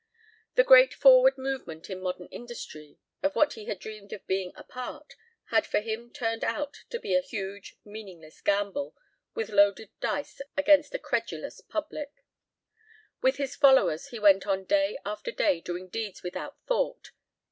[0.55, 4.63] The great forward movement in modern industry of which he had dreamed of being a
[4.63, 5.13] part
[5.51, 8.95] had for him turned out to be a huge meaningless gamble
[9.35, 12.23] with loaded dice against a credulous public.
[13.21, 17.11] With his followers he went on day after day doing deeds without thought.